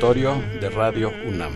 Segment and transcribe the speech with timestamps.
[0.00, 1.52] De Radio UNAM.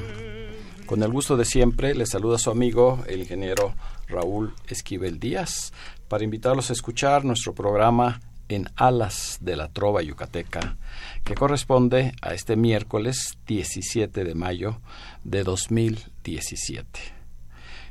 [0.85, 3.75] Con el gusto de siempre, les saluda su amigo, el ingeniero
[4.07, 5.73] Raúl Esquivel Díaz,
[6.09, 10.77] para invitarlos a escuchar nuestro programa En Alas de la Trova Yucateca,
[11.25, 14.83] que corresponde a este miércoles 17 de mayo
[15.25, 17.01] de 2017.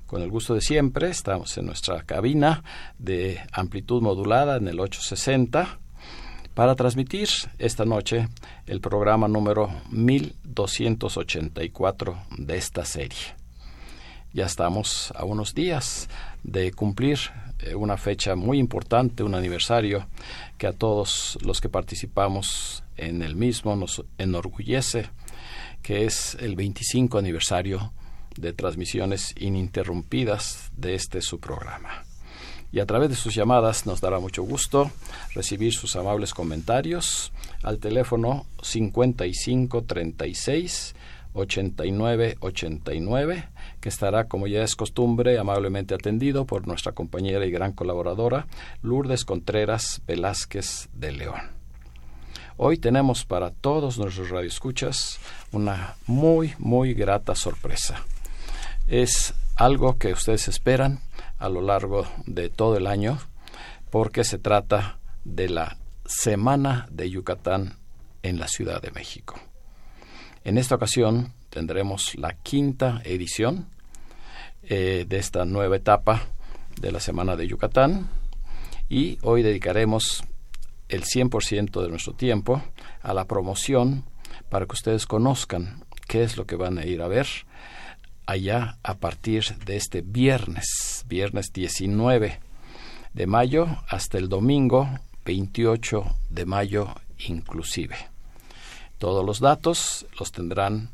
[0.05, 2.63] Con el gusto de siempre, estamos en nuestra cabina
[2.99, 5.79] de amplitud modulada en el 860
[6.53, 8.27] para transmitir esta noche
[8.67, 13.35] el programa número 1284 de esta serie.
[14.33, 16.07] Ya estamos a unos días
[16.43, 17.19] de cumplir
[17.59, 20.07] eh, una fecha muy importante, un aniversario
[20.57, 25.09] que a todos los que participamos en el mismo nos enorgullece,
[25.81, 27.91] que es el 25 aniversario
[28.35, 32.03] de transmisiones ininterrumpidas de este su programa
[32.73, 34.89] y a través de sus llamadas nos dará mucho gusto
[35.35, 40.95] recibir sus amables comentarios al teléfono 5536
[41.33, 48.47] 8989 que estará como ya es costumbre amablemente atendido por nuestra compañera y gran colaboradora
[48.81, 51.41] Lourdes Contreras Velázquez de León.
[52.57, 55.19] Hoy tenemos para todos nuestros radioescuchas
[55.51, 58.03] una muy muy grata sorpresa.
[58.87, 60.99] Es algo que ustedes esperan
[61.43, 63.19] a lo largo de todo el año
[63.91, 67.79] porque se trata de la Semana de Yucatán
[68.23, 69.35] en la Ciudad de México.
[70.45, 73.67] En esta ocasión tendremos la quinta edición
[74.63, 76.21] eh, de esta nueva etapa
[76.79, 78.07] de la Semana de Yucatán
[78.87, 80.23] y hoy dedicaremos
[80.87, 82.61] el 100% de nuestro tiempo
[83.01, 84.05] a la promoción
[84.47, 87.27] para que ustedes conozcan qué es lo que van a ir a ver
[88.25, 92.39] allá a partir de este viernes, viernes 19
[93.13, 94.89] de mayo hasta el domingo
[95.25, 96.95] 28 de mayo
[97.27, 97.95] inclusive.
[98.97, 100.89] Todos los datos los tendrán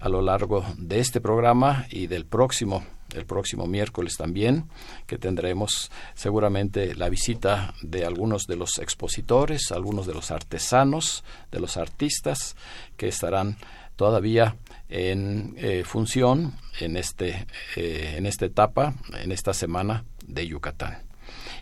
[0.00, 4.68] a lo largo de este programa y del próximo, el próximo miércoles también,
[5.06, 11.22] que tendremos seguramente la visita de algunos de los expositores, algunos de los artesanos,
[11.52, 12.56] de los artistas
[12.96, 13.56] que estarán
[13.96, 14.56] todavía
[14.88, 20.98] en eh, función en este eh, en esta etapa en esta semana de Yucatán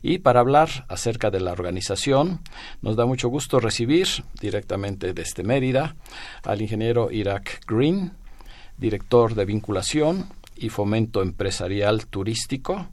[0.03, 2.41] y para hablar acerca de la organización
[2.83, 4.09] nos da mucho gusto recibir
[4.41, 5.97] directamente desde Mérida
[6.45, 8.13] al ingeniero Irak Green
[8.79, 10.27] director de vinculación
[10.57, 12.89] y fomento empresarial turístico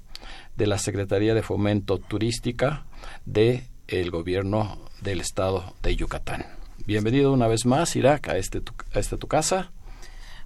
[0.56, 2.86] de la Secretaría de Fomento Turística
[3.26, 6.57] de el gobierno del estado de Yucatán.
[6.86, 9.72] Bienvenido una vez más, Irak, a este tu, a esta tu casa.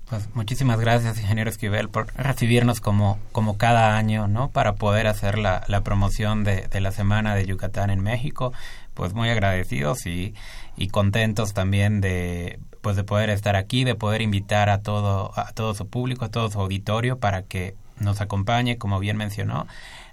[0.10, 4.50] Pues muchísimas gracias, ingeniero Esquivel, por recibirnos como, como cada año, ¿no?
[4.50, 8.54] Para poder hacer la, la promoción de, de, la Semana de Yucatán en México.
[8.94, 10.34] Pues muy agradecidos y,
[10.76, 15.54] y contentos también de, pues de poder estar aquí, de poder invitar a todo, a
[15.54, 19.68] todo su público, a todo su auditorio para que nos acompañe, como bien mencionó,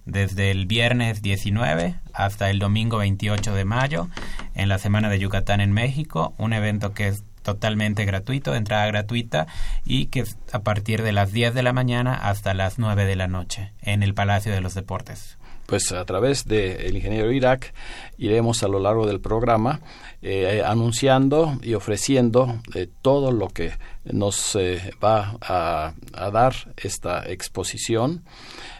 [0.08, 4.08] desde el viernes 19 hasta el domingo 28 de mayo
[4.54, 8.86] en la Semana de Yucatán en México, un evento que es totalmente gratuito, de entrada
[8.86, 9.46] gratuita
[9.84, 13.16] y que es a partir de las 10 de la mañana hasta las 9 de
[13.16, 15.38] la noche en el Palacio de los Deportes.
[15.66, 17.74] Pues a través del ingeniero Irak
[18.16, 19.82] iremos a lo largo del programa
[20.22, 23.72] eh, anunciando y ofreciendo eh, todo lo que
[24.04, 28.24] nos eh, va a, a, dar esta exposición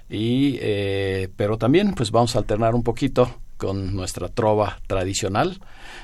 [0.09, 0.59] y
[1.37, 5.61] pero también pues vamos a alternar un poquito con nuestra trova tradicional.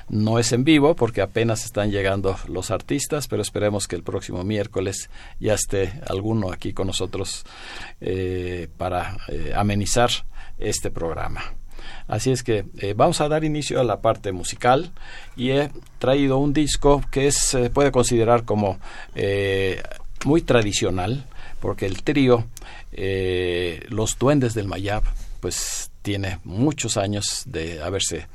[0.09, 4.43] No es en vivo porque apenas están llegando los artistas, pero esperemos que el próximo
[4.43, 5.09] miércoles
[5.39, 7.43] ya esté alguno aquí con nosotros
[8.01, 10.11] eh, para eh, amenizar
[10.59, 11.41] este programa.
[12.07, 14.91] Así es que eh, vamos a dar inicio a la parte musical
[15.35, 18.77] y he traído un disco que se puede considerar como
[20.25, 21.25] muy tradicional
[21.59, 22.45] porque el trío
[23.89, 25.03] Los Duendes del Mayab
[25.39, 28.27] pues tiene muchos años de haberse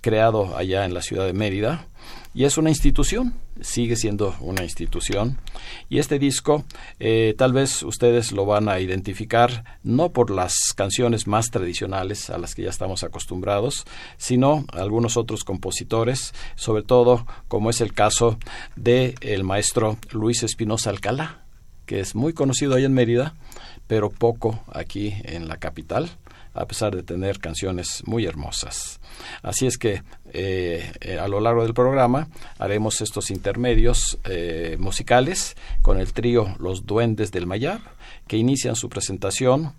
[0.00, 1.86] creado allá en la ciudad de Mérida
[2.34, 5.38] y es una institución, sigue siendo una institución.
[5.88, 6.64] Y este disco
[6.98, 12.38] eh, tal vez ustedes lo van a identificar no por las canciones más tradicionales a
[12.38, 13.84] las que ya estamos acostumbrados,
[14.16, 18.38] sino algunos otros compositores, sobre todo como es el caso
[18.76, 21.44] de el maestro Luis Espinosa Alcalá,
[21.86, 23.34] que es muy conocido ahí en Mérida,
[23.92, 26.08] pero poco aquí en la capital
[26.54, 29.00] a pesar de tener canciones muy hermosas.
[29.42, 30.02] Así es que
[30.32, 32.28] eh, eh, a lo largo del programa
[32.58, 37.82] haremos estos intermedios eh, musicales con el trío Los Duendes del Mayar,
[38.28, 39.74] que inician su presentación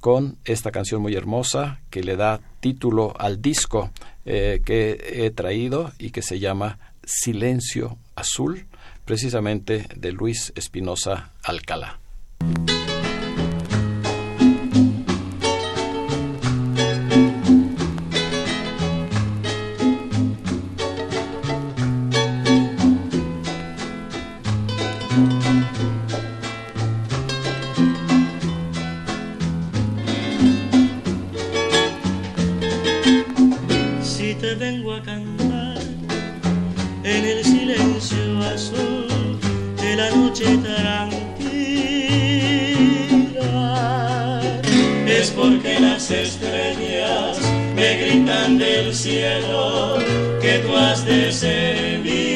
[0.00, 3.90] con esta canción muy hermosa que le da título al disco
[4.24, 8.66] que he traído y que se llama Silencio Azul,
[9.04, 11.98] precisamente de Luis Espinosa Alcalá.
[48.24, 49.96] del cielo,
[50.40, 52.27] que tú has de servir.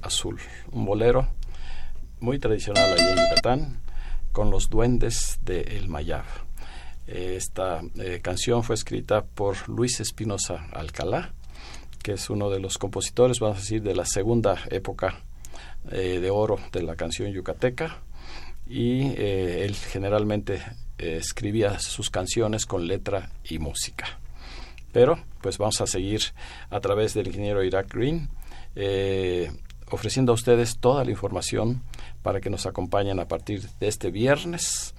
[0.00, 0.38] Azul,
[0.72, 1.28] un bolero
[2.18, 3.80] muy tradicional allí en Yucatán
[4.32, 6.24] con los duendes de El Mayab.
[7.06, 11.34] Esta eh, canción fue escrita por Luis Espinosa Alcalá,
[12.02, 15.20] que es uno de los compositores, vamos a decir, de la segunda época
[15.90, 17.98] eh, de oro de la canción yucateca.
[18.66, 20.62] Y eh, él generalmente
[20.96, 24.18] escribía sus canciones con letra y música.
[24.90, 26.22] Pero, pues vamos a seguir
[26.70, 28.30] a través del ingeniero Irak Green
[29.90, 31.82] ofreciendo a ustedes toda la información
[32.22, 34.94] para que nos acompañen a partir de este viernes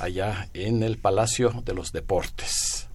[0.00, 2.88] allá en el Palacio de los Deportes.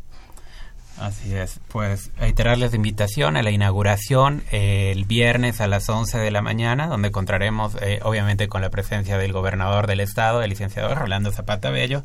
[0.99, 6.17] Así es, pues reiterarles la invitación a la inauguración eh, el viernes a las 11
[6.17, 10.49] de la mañana, donde encontraremos eh, obviamente con la presencia del gobernador del estado, el
[10.49, 12.03] licenciado Rolando Zapata Bello,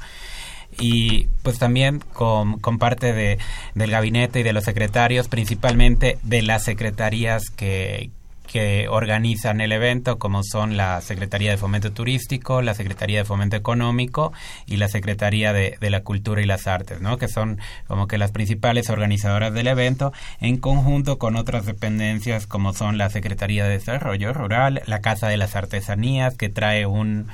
[0.78, 3.38] y pues también con, con parte de,
[3.74, 8.10] del gabinete y de los secretarios, principalmente de las secretarías que,
[8.54, 13.56] que organizan el evento, como son la Secretaría de Fomento Turístico, la Secretaría de Fomento
[13.56, 14.32] Económico
[14.64, 17.18] y la Secretaría de, la Cultura y las Artes, ¿no?
[17.18, 17.58] que son
[17.88, 23.10] como que las principales organizadoras del evento, en conjunto con otras dependencias como son la
[23.10, 27.26] Secretaría de Desarrollo Rural, la Casa de las Artesanías, que trae un,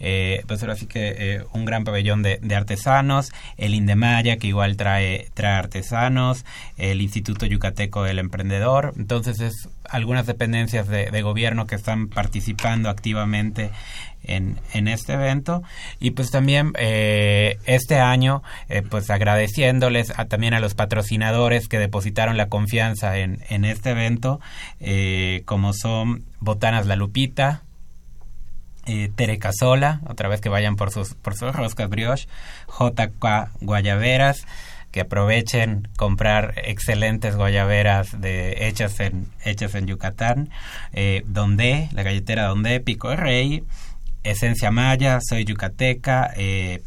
[0.00, 5.28] eh, pues así que eh, un gran pabellón de, artesanos, el Indemaya, que igual trae,
[5.34, 6.44] trae artesanos,
[6.78, 13.70] el Instituto Yucateco del Emprendedor, entonces es algunas dependencias de, gobierno que están participando activamente
[14.24, 15.62] en, en, este evento.
[16.00, 21.78] Y pues también eh, este año eh, pues agradeciéndoles a, también a los patrocinadores que
[21.78, 24.40] depositaron la confianza en, en este evento
[24.80, 27.62] eh, como son Botanas La Lupita
[28.84, 32.28] Tere Casola, otra vez que vayan por sus, por sus roscas brioche,
[32.68, 34.46] JK Guayaveras,
[34.94, 40.50] que aprovechen comprar excelentes guayaberas de, hechas, en, hechas en Yucatán,
[40.92, 43.64] eh, Donde, la galletera Donde, Pico Rey,
[44.22, 46.80] Esencia Maya, Soy Yucateca, eh,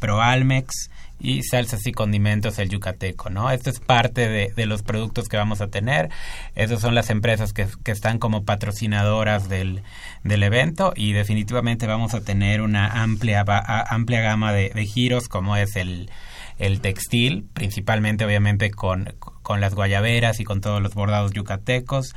[1.19, 3.49] y salsas y condimentos el yucateco, ¿no?
[3.51, 6.09] Esto es parte de, de los productos que vamos a tener.
[6.55, 9.81] Esas son las empresas que, que están como patrocinadoras del,
[10.23, 13.43] del, evento y definitivamente vamos a tener una amplia,
[13.89, 16.11] amplia gama de, de giros como es el,
[16.57, 22.15] el textil, principalmente obviamente con, con las guayaberas y con todos los bordados yucatecos,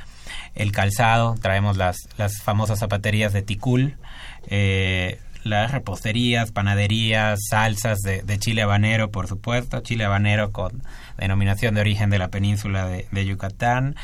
[0.55, 3.97] el calzado, traemos las, las famosas zapaterías de Ticul,
[4.47, 10.83] eh, las reposterías, panaderías, salsas de, chile habanero, por supuesto, chile habanero con
[11.17, 13.95] denominación de origen de la península de, Yucatán,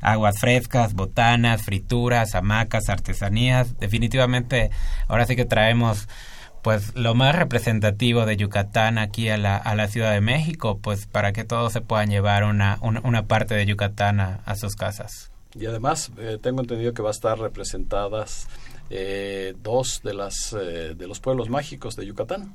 [0.00, 3.78] aguas frescas, botanas, frituras, hamacas, artesanías.
[3.78, 4.70] Definitivamente,
[5.08, 6.08] ahora sí que traemos
[6.64, 11.06] pues lo más representativo de Yucatán aquí a la, a la Ciudad de México, pues
[11.06, 15.30] para que todos se puedan llevar una, una, parte de Yucatán a, sus casas.
[15.54, 18.48] Y además, eh, tengo entendido que va a estar representadas
[18.88, 22.54] eh, dos de, las, eh, de los pueblos mágicos de Yucatán.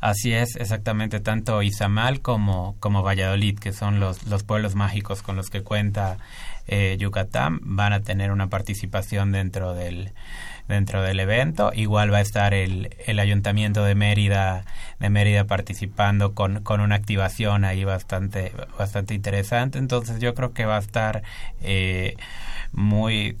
[0.00, 5.36] Así es, exactamente, tanto Izamal como, como Valladolid, que son los, los pueblos mágicos con
[5.36, 6.18] los que cuenta
[6.66, 10.12] eh, Yucatán, van a tener una participación dentro del,
[10.68, 11.72] dentro del evento.
[11.74, 14.64] Igual va a estar el, el Ayuntamiento de Mérida,
[14.98, 19.78] de Mérida participando con, con una activación ahí bastante, bastante interesante.
[19.78, 21.22] Entonces yo creo que va a estar
[22.72, 23.38] muy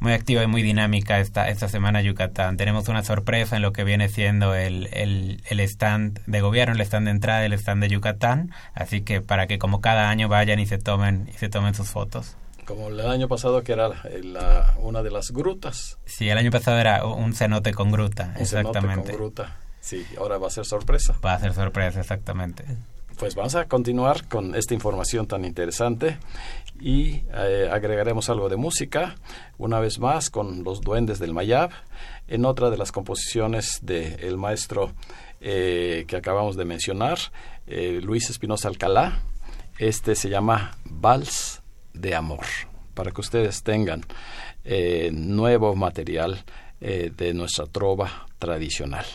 [0.00, 2.56] muy activa y muy dinámica esta, esta semana Yucatán.
[2.56, 6.80] Tenemos una sorpresa en lo que viene siendo el, el, el stand de gobierno, el
[6.80, 8.52] stand de entrada el stand de Yucatán.
[8.74, 11.88] Así que para que como cada año vayan y se tomen, y se tomen sus
[11.90, 12.36] fotos.
[12.66, 13.90] Como el año pasado que era
[14.22, 15.98] la, una de las grutas.
[16.04, 18.90] Sí, el año pasado era un cenote con gruta, un exactamente.
[18.90, 19.56] Cenote con gruta.
[19.80, 21.16] Sí, ahora va a ser sorpresa.
[21.24, 22.64] Va a ser sorpresa, exactamente.
[23.18, 26.18] Pues vamos a continuar con esta información tan interesante
[26.80, 29.14] y eh, agregaremos algo de música,
[29.58, 31.70] una vez más con los duendes del Mayab,
[32.28, 34.92] en otra de las composiciones del maestro
[35.40, 37.18] eh, que acabamos de mencionar,
[37.66, 39.20] eh, Luis Espinosa Alcalá.
[39.78, 41.62] Este se llama Vals
[41.96, 42.46] de Amor,
[42.94, 44.02] para que ustedes tengan
[45.12, 46.44] nuevo material
[46.80, 49.06] de nuestra trova tradicional.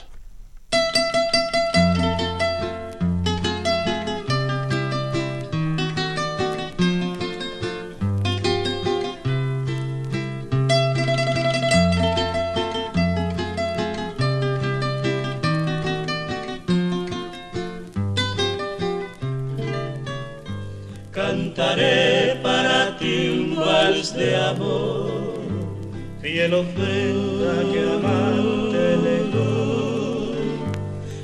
[24.21, 25.09] De amor,
[26.21, 30.35] fiel ofrenda que amante legó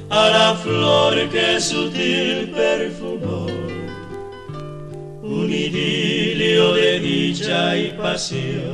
[0.09, 3.45] a la flor que sutil perfumó,
[5.21, 8.71] un idilio de dicha y pasión.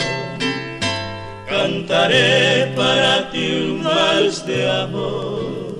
[1.49, 5.79] Cantaré para ti un vals de amor.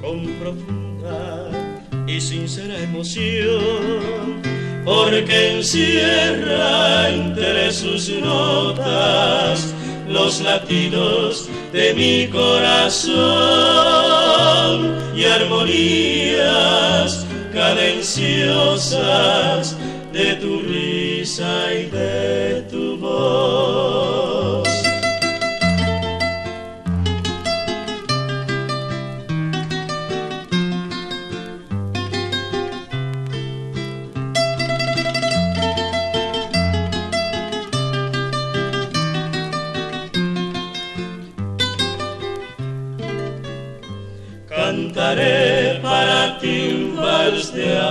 [0.00, 1.50] Con profunda
[2.06, 9.72] y sincera emoción porque encierra entre sus notas
[10.08, 13.12] los latidos de mi corazón
[15.14, 19.76] y armonías cadenciosas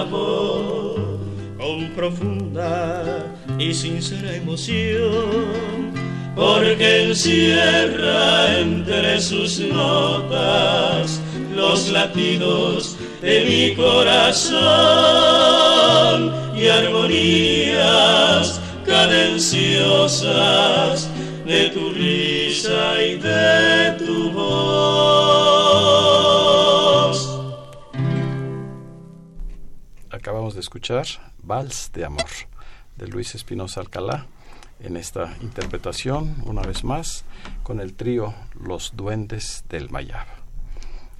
[0.09, 3.25] con profunda
[3.59, 5.93] y sincera emoción,
[6.35, 11.21] porque encierra entre sus notas
[11.55, 14.61] los latidos de mi corazón
[16.57, 21.09] y armonías cadenciosas
[21.45, 24.10] de tu risa y de tu
[30.31, 31.05] acabamos de escuchar
[31.43, 32.29] Vals de Amor
[32.95, 34.27] de Luis Espinosa Alcalá.
[34.79, 37.25] en esta interpretación, una vez más,
[37.63, 40.27] con el trío Los Duendes del Mayab.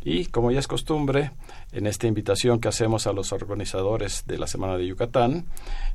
[0.02, 1.32] Y como ya es costumbre,
[1.74, 5.46] en esta invitación que hacemos a los organizadores de la Semana de Yucatán,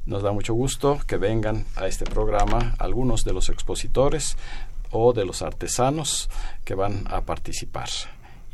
[0.05, 4.37] nos da mucho gusto que vengan a este programa algunos de los expositores
[4.91, 6.29] o de los artesanos
[6.67, 7.89] que van a participar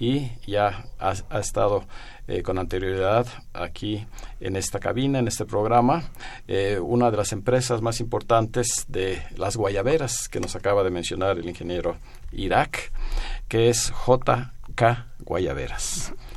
[0.03, 1.85] y ya ha, estado
[2.27, 4.05] eh, con anterioridad aquí
[4.41, 6.11] en esta cabina, en este programa,
[6.49, 11.39] eh, una de las empresas más importantes de las guayaberas que nos acaba de mencionar
[11.39, 11.99] el ingeniero
[12.33, 12.91] Irak,
[13.47, 13.91] que es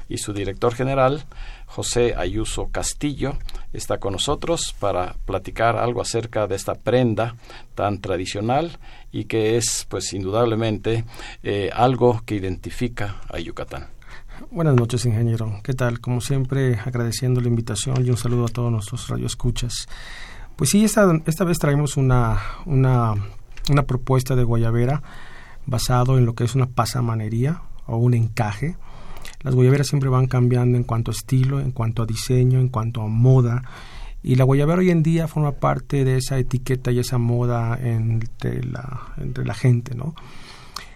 [0.07, 1.25] Y su director general,
[1.65, 3.37] José Ayuso Castillo,
[3.73, 7.35] está con nosotros para platicar algo acerca de esta prenda
[7.73, 8.77] tan tradicional
[9.11, 11.05] y que es, pues, indudablemente
[11.43, 13.87] eh, algo que identifica a Yucatán.
[14.51, 15.59] Buenas noches, ingeniero.
[15.63, 15.99] ¿Qué tal?
[15.99, 19.87] Como siempre, agradeciendo la invitación y un saludo a todos nuestros radioescuchas.
[20.55, 23.13] Pues sí, esta, esta vez traemos una, una,
[23.69, 25.01] una propuesta de guayabera
[25.65, 28.75] basado en lo que es una pasamanería o un encaje.
[29.41, 33.01] Las guayaberas siempre van cambiando en cuanto a estilo, en cuanto a diseño, en cuanto
[33.01, 33.63] a moda
[34.27, 38.63] y la guayabera hoy en día forma parte de esa etiqueta y esa moda entre
[38.63, 40.15] la, entre la gente, ¿no?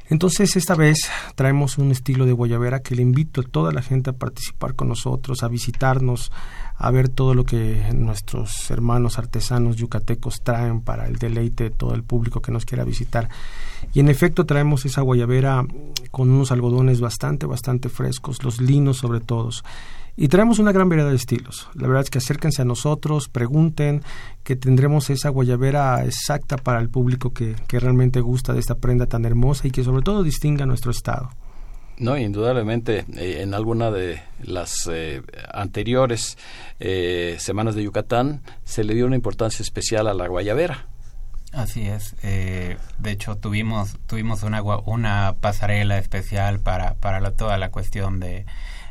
[0.07, 0.97] Entonces, esta vez
[1.35, 4.87] traemos un estilo de guayabera que le invito a toda la gente a participar con
[4.87, 6.31] nosotros, a visitarnos,
[6.79, 11.93] a ver todo lo que nuestros hermanos artesanos yucatecos traen para el deleite de todo
[11.93, 13.27] el público que nos quiera visitar.
[13.93, 15.65] Y en efecto traemos esa guayabera
[16.09, 19.65] con unos algodones bastante, bastante frescos, los linos sobre todos.
[20.15, 21.67] Y traemos una gran variedad de estilos.
[21.73, 24.01] La verdad es que acérquense a nosotros, pregunten,
[24.43, 29.25] que tendremos esa guayabera exacta para el público que, realmente gusta de esta prenda tan
[29.25, 31.29] hermosa y que sobre todo distinga nuestro estado.
[31.99, 35.21] No, indudablemente eh, en alguna de las eh,
[35.53, 36.37] anteriores
[36.79, 40.87] eh, semanas de Yucatán se le dio una importancia especial a la guayabera.
[41.51, 42.15] Así es.
[42.21, 48.45] de hecho, tuvimos tuvimos una una pasarela especial para para toda la cuestión de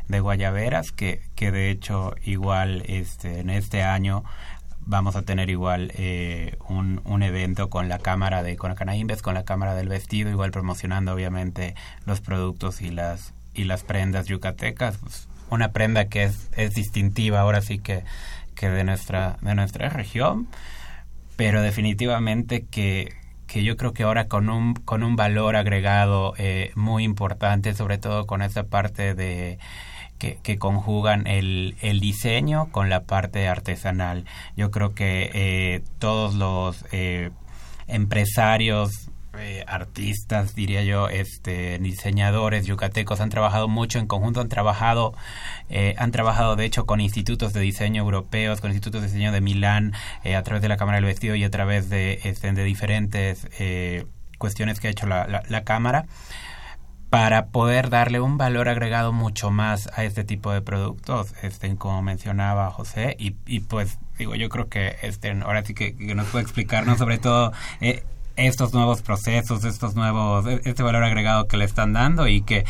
[0.09, 4.23] de Guayaberas, que, que de hecho igual este, en este año
[4.85, 9.45] vamos a tener igual eh, un, un, evento con la cámara de con con la
[9.45, 15.27] cámara del vestido, igual promocionando obviamente los productos y las y las prendas yucatecas, pues,
[15.49, 18.03] una prenda que es, es distintiva ahora sí que,
[18.55, 20.47] que de nuestra de nuestra región,
[21.35, 23.13] pero definitivamente que
[23.47, 27.97] que yo creo que ahora con un con un valor agregado eh, muy importante, sobre
[27.97, 29.57] todo con esa parte de
[30.19, 34.25] que, conjugan el, el, diseño con la parte artesanal.
[34.55, 37.31] Yo creo que eh, todos los eh,
[37.87, 45.13] empresarios, eh, artistas, diría yo, este, diseñadores yucatecos han trabajado mucho en conjunto, han trabajado,
[45.97, 49.93] han trabajado de hecho con institutos de diseño europeos, con institutos de diseño de Milán,
[50.35, 53.47] a través de la Cámara del Vestido y a través de, este, de diferentes
[54.37, 56.05] cuestiones que ha hecho la, la, la Cámara
[57.09, 62.01] para poder darle un valor agregado mucho más a este tipo de productos, este, como
[62.01, 66.43] mencionaba José, y, y pues digo, yo creo que este, ahora sí que, nos puede
[66.43, 68.03] explicarnos sobre todo eh,
[68.35, 72.65] estos nuevos procesos, estos nuevos, e, este valor agregado que le están dando y que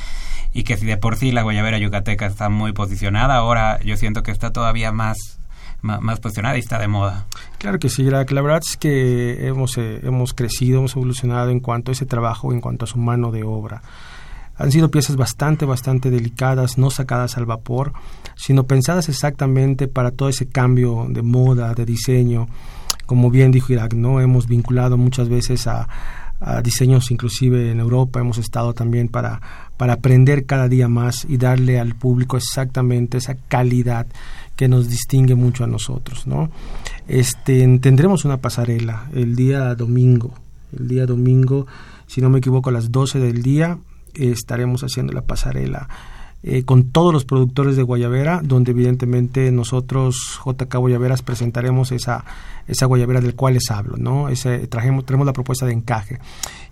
[0.51, 4.23] y que si de por sí la guayabera yucateca está muy posicionada, ahora yo siento
[4.23, 5.39] que está todavía más
[5.81, 7.25] más, posicionada y está de moda.
[7.57, 11.61] Claro que sí, la, la verdad es que hemos, eh, hemos crecido, hemos evolucionado en
[11.61, 13.81] cuanto a ese trabajo, en cuanto a su mano de obra.
[14.59, 17.93] Han sido piezas bastante, bastante delicadas, no sacadas al vapor,
[18.35, 22.49] sino pensadas exactamente para todo ese cambio de moda, de diseño.
[23.05, 24.19] Como bien dijo Irak, ¿no?
[24.19, 25.87] Hemos vinculado muchas veces a,
[26.63, 29.41] diseños inclusive en Europa, hemos estado también para,
[29.75, 34.07] para aprender cada día más y darle al público exactamente esa calidad
[34.55, 36.49] que nos distingue mucho a nosotros, ¿no?
[37.09, 40.33] Este, tendremos una pasarela el día domingo,
[40.77, 41.67] el día domingo,
[42.07, 43.77] si no me equivoco, a las 12 del día
[44.13, 45.87] estaremos haciendo la pasarela
[46.41, 52.23] eh, con todos los productores de Guayabera, donde evidentemente nosotros, JK Guayaberas, presentaremos esa,
[52.65, 54.29] esa Guayabera del cual les hablo, ¿no?
[54.29, 56.17] Ese, trajemos, tenemos la propuesta de encaje.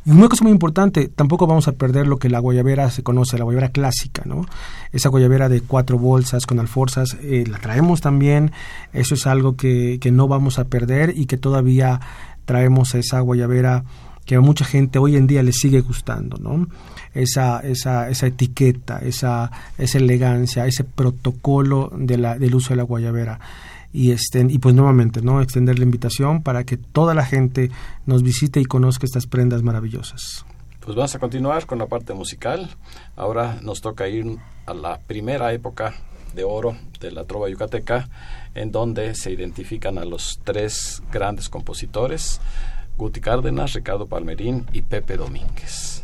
[0.05, 3.37] Y una cosa muy importante, tampoco vamos a perder lo que la Guayabera se conoce,
[3.37, 4.45] la Guayabera clásica, ¿no?
[4.93, 8.53] Esa Guayabera de cuatro bolsas con alforzas, eh, la traemos también,
[8.93, 11.99] eso es algo que, que no vamos a perder y que todavía
[12.45, 13.83] traemos esa Guayabera
[14.25, 16.67] que a mucha gente hoy en día le sigue gustando, ¿no?
[17.17, 23.39] Esa, esa, esa etiqueta, esa, esa elegancia, ese protocolo del uso de la guayabera.
[23.93, 25.41] Y, y pues nuevamente, ¿no?
[25.41, 27.71] Extender la invitación para que toda la gente
[28.05, 30.45] nos visite y conozca estas prendas maravillosas.
[30.81, 32.69] Pues vamos a continuar con la parte musical.
[33.15, 35.95] Ahora nos toca ir a la primera época
[36.33, 38.07] de oro de la trova yucateca,
[38.53, 42.39] en donde se identifican a los tres grandes compositores,
[42.97, 45.96] Guti Cárdenas, Ricardo Palmerín y Pepe Domínguez.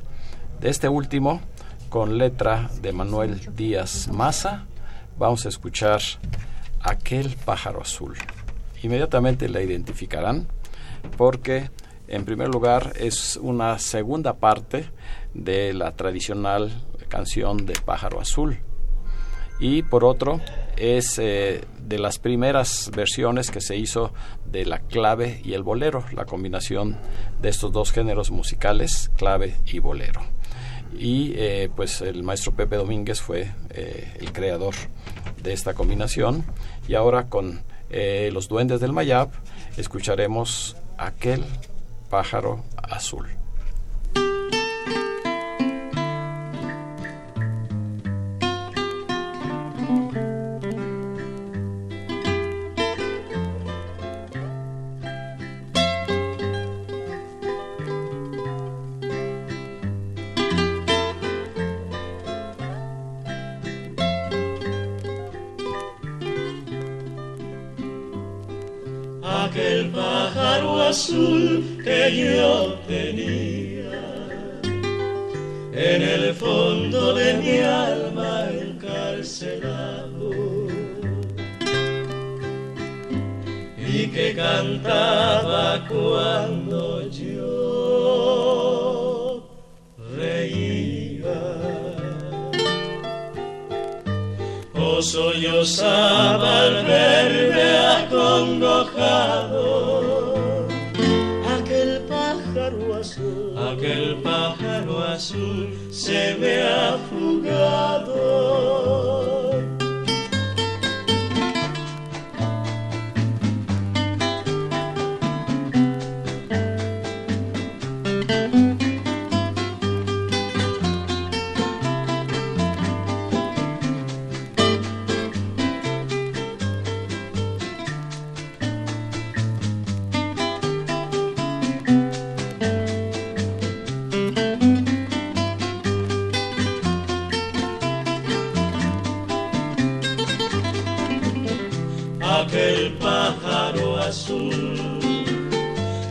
[0.64, 1.42] De este último,
[1.90, 4.64] con letra de Manuel Díaz Maza,
[5.18, 6.00] vamos a escuchar
[6.80, 8.16] Aquel pájaro azul.
[8.82, 10.48] Inmediatamente la identificarán
[11.18, 11.70] porque,
[12.08, 14.86] en primer lugar, es una segunda parte
[15.34, 16.72] de la tradicional
[17.10, 18.60] canción de Pájaro Azul.
[19.60, 20.40] Y por otro,
[20.78, 24.14] es eh, de las primeras versiones que se hizo
[24.46, 26.98] de la clave y el bolero, la combinación
[27.42, 30.22] de estos dos géneros musicales, clave y bolero
[30.98, 34.74] y eh, pues el maestro Pepe Domínguez fue eh, el creador
[35.42, 36.46] de esta combinación
[36.88, 39.30] y ahora con eh, los duendes del Mayab
[39.78, 41.44] escucharemos aquel
[42.10, 43.43] pájaro azul.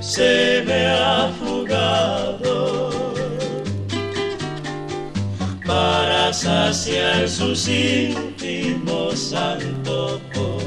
[0.02, 2.90] Se me ha fugado
[5.64, 10.64] para saciar sus íntimos antojos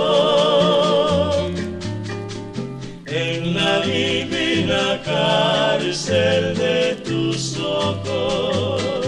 [3.05, 9.02] en la divina cárcel de tus ojos.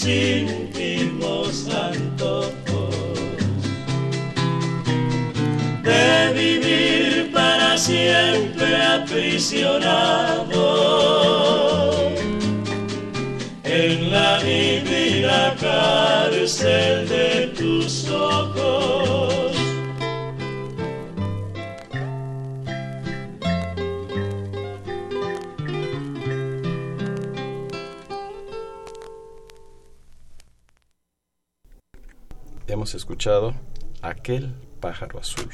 [0.00, 0.59] Sus
[33.20, 33.52] escuchado
[34.00, 35.50] Aquel pájaro azul,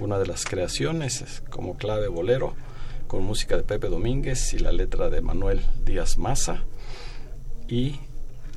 [0.00, 2.54] una de las creaciones como clave bolero,
[3.06, 6.62] con música de Pepe Domínguez y la letra de Manuel Díaz Maza,
[7.68, 7.96] y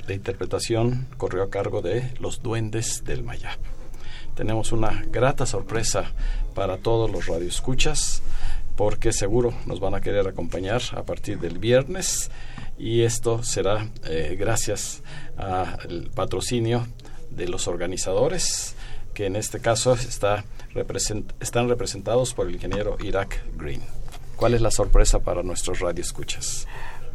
[0.08, 3.58] la interpretación corrió a cargo de Los Duendes del Mayab.
[4.36, 6.10] Tenemos una grata sorpresa
[6.54, 8.22] para todos los radioescuchas,
[8.74, 12.30] porque seguro nos van a querer acompañar a partir del viernes
[12.78, 15.02] y esto será eh, gracias
[15.36, 16.86] al patrocinio
[17.30, 18.74] de los organizadores,
[19.14, 20.44] que en este caso está
[21.40, 23.82] están representados por el ingeniero Irak Green.
[24.36, 26.66] ¿Cuál es la sorpresa para nuestros radioescuchas?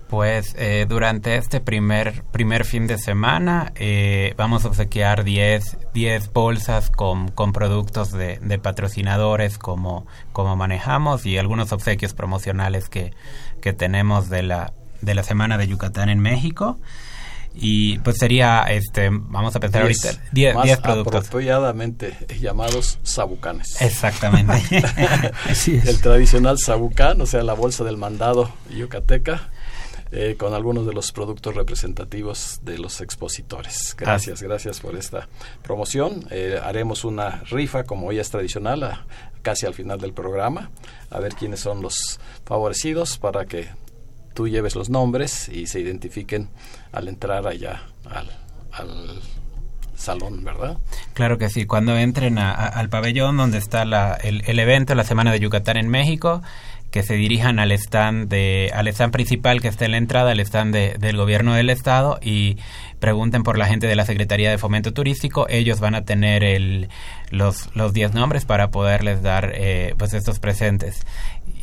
[0.10, 6.32] Pues eh, durante este primer, primer fin de semana eh, vamos a obsequiar 10, 10
[6.32, 13.14] bolsas con, con productos de, de, patrocinadores como, como manejamos y algunos obsequios promocionales que,
[13.62, 16.78] que tenemos de la, de la Semana de Yucatán en México
[17.56, 21.28] y pues sería este vamos a pensar ahorita 10 productos.
[21.28, 23.82] apropiadamente llamados sabucanes.
[23.82, 24.54] Exactamente.
[25.66, 29.50] El tradicional sabucán o sea la bolsa del mandado yucateca
[30.12, 33.96] eh, con algunos de los productos representativos de los expositores.
[33.98, 35.28] Gracias, gracias por esta
[35.64, 36.28] promoción.
[36.30, 39.04] Eh, haremos una rifa, como ya es tradicional,
[39.42, 40.70] casi al final del programa,
[41.10, 43.68] a ver quiénes son los favorecidos para que
[44.36, 46.50] tú lleves los nombres y se identifiquen
[46.96, 49.22] al entrar allá al,
[49.96, 50.78] salón, ¿verdad?
[51.14, 51.66] Claro que sí.
[51.66, 53.84] Cuando entren al pabellón donde está
[54.22, 56.42] el, el, evento, la Semana de Yucatán en México,
[56.92, 60.40] que se dirijan al stand de al stand principal que está en la entrada, al
[60.42, 62.58] stand del gobierno del estado y
[63.00, 65.48] pregunten por la gente de la Secretaría de Fomento Turístico.
[65.50, 66.90] Ellos van a tener el,
[67.30, 71.06] los los 10 nombres para poderles dar eh, pues estos presentes.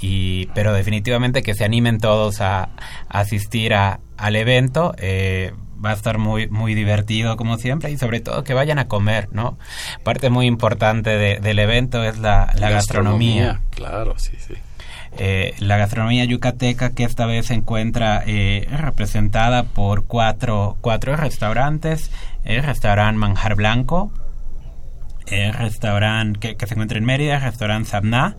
[0.01, 2.71] Y pero definitivamente que se animen todos a,
[3.09, 4.95] asistir a, al evento.
[4.99, 5.53] Eh,
[5.85, 9.29] va a estar muy muy divertido como siempre y sobre todo que vayan a comer,
[9.33, 9.59] ¿no?
[10.05, 13.61] Parte muy importante del evento es la, la gastronomía.
[13.71, 14.55] Claro, sí, sí.
[15.19, 22.11] Eh, la gastronomía yucateca que esta vez se encuentra eh, representada por cuatro, cuatro restaurantes.
[22.45, 24.11] El restaurante Manjar Blanco,
[25.27, 28.37] el restaurante que, se encuentra en Mérida, el restaurante Sabná,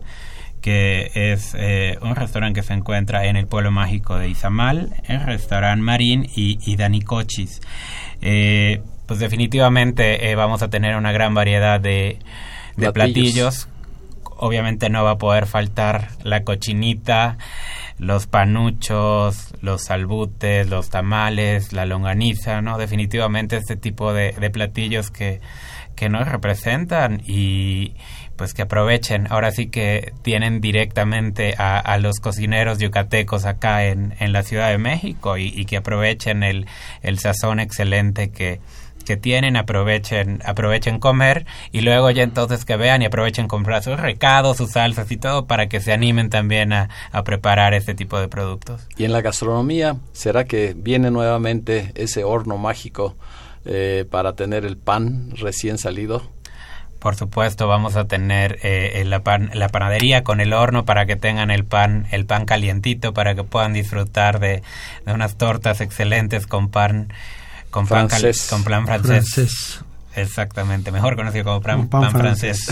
[0.61, 5.21] que es eh, un restaurante que se encuentra en el pueblo mágico de Izamal, el
[5.21, 7.61] restaurante Marín y, y Danicochis.
[8.19, 12.17] pues definitivamente vamos a tener una gran variedad de,
[12.77, 13.67] de platillos
[14.37, 17.37] obviamente no va a poder faltar la cochinita,
[17.97, 22.77] los panuchos, los salbutes, los tamales, la longaniza, ¿no?
[22.77, 25.41] Definitivamente este tipo de, platillos que,
[25.95, 27.95] que nos representan y
[28.35, 29.27] pues que aprovechen.
[29.29, 34.77] Ahora sí que tienen directamente a, los cocineros yucatecos acá en, en la Ciudad de
[34.77, 36.65] México y, y que aprovechen el,
[37.01, 38.59] el sazón excelente que,
[39.03, 43.99] que tienen aprovechen aprovechen comer y luego ya entonces que vean y aprovechen comprar sus
[43.99, 46.89] recados, sus salsas y todo para que se animen también a,
[47.23, 48.87] preparar este tipo de productos.
[48.97, 53.15] Y en la gastronomía, ¿será que viene nuevamente ese horno mágico
[53.65, 56.21] eh, para tener el pan recién salido?
[56.99, 61.17] Por supuesto, vamos a tener eh, la, pan, la panadería con el horno para que
[61.17, 64.63] tengan el pan, el pan calientito, para que puedan disfrutar de,
[65.05, 67.09] de unas tortas excelentes con pan
[67.73, 68.47] con plan, francés.
[68.49, 69.83] con plan francés.
[70.15, 72.67] Exactamente, mejor conocido como plan, francés.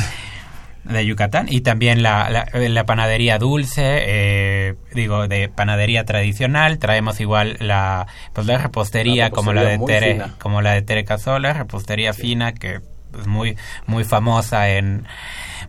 [0.84, 6.78] de Yucatán y también la, la, panadería dulce, eh, digo, de panadería tradicional.
[6.78, 11.54] Traemos igual la, pues la repostería, como la de Tere, como la de Tere Casola,
[11.54, 12.80] repostería fina que
[13.26, 15.08] muy, muy famosa en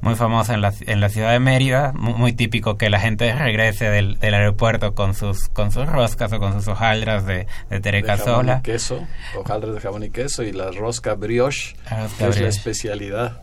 [0.01, 3.89] muy famosa en la, en la ciudad de Mérida, muy, típico que la gente regrese
[3.89, 8.57] del, del, aeropuerto con sus con sus roscas o con sus hojaldras de, de terecasola.
[8.57, 11.77] De queso, hojaldras de jamón y queso y la rosca brioche,
[12.19, 13.43] que es la especialidad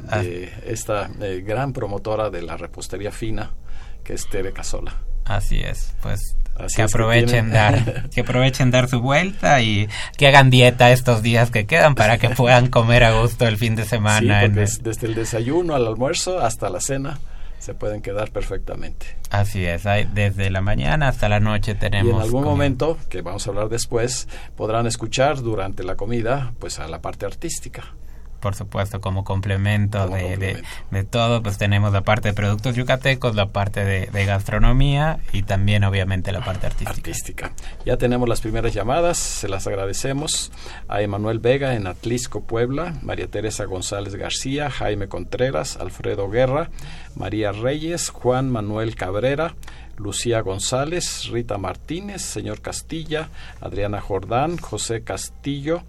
[0.00, 3.52] de esta eh, gran promotora de la repostería fina,
[4.02, 4.94] que es terecasola.
[5.24, 6.36] Así es, pues
[6.74, 11.66] que aprovechen dar que aprovechen dar su vuelta y que hagan dieta estos días que
[11.66, 14.48] quedan para que puedan comer a gusto el fin de semana.
[14.48, 17.18] desde el desayuno al almuerzo hasta la cena
[17.58, 19.16] se pueden quedar perfectamente.
[19.30, 22.12] Así es, hay, desde la mañana hasta la noche tenemos.
[22.12, 26.78] Y en algún momento, que vamos a hablar después, podrán escuchar durante la comida, pues
[26.78, 27.94] a la parte artística
[28.44, 33.48] por supuesto, como complemento, de, De, todo, pues tenemos la parte de productos yucatecos, la
[33.48, 36.90] parte de, gastronomía y también, obviamente, la parte artística.
[36.90, 37.52] Artística.
[37.86, 40.52] Ya tenemos las primeras llamadas, se las agradecemos
[40.88, 46.68] a Emanuel Vega en Atlisco, Puebla, María Teresa González García, Jaime Contreras, Alfredo Guerra,
[47.16, 49.54] María Reyes, Juan Manuel Cabrera,
[49.96, 53.28] Lucía González, Rita Martínez, señor Castilla,
[53.60, 55.82] Adriana Jordán, José Castillo,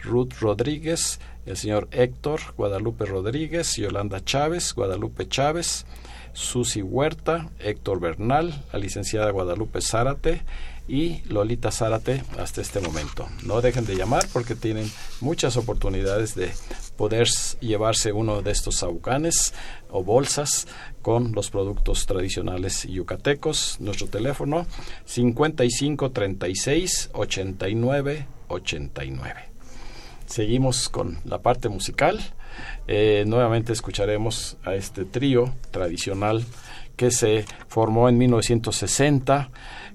[0.00, 1.20] Ruth Rodríguez,
[1.50, 5.84] el señor Héctor Guadalupe Rodríguez, Yolanda Chávez, Guadalupe Chávez,
[6.32, 10.42] Susi Huerta, Héctor Bernal, la licenciada Guadalupe Zárate
[10.86, 13.28] y Lolita Zárate hasta este momento.
[13.44, 16.52] No dejen de llamar porque tienen muchas oportunidades de
[16.96, 17.28] poder
[17.60, 19.54] llevarse uno de estos saucanes
[19.90, 20.66] o bolsas
[21.02, 23.76] con los productos tradicionales yucatecos.
[23.80, 24.66] Nuestro teléfono
[25.04, 29.49] 55 36 89 89.
[30.30, 32.20] Seguimos con la parte musical.
[32.86, 36.44] Eh, nuevamente escucharemos a este trío tradicional
[36.94, 39.50] que se formó en 1960